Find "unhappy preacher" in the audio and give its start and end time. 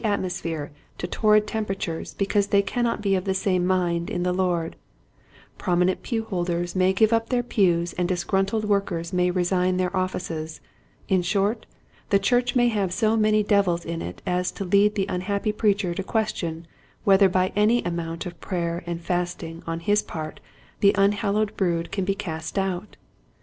15.07-15.93